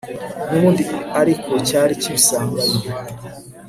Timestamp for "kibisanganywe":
2.01-2.81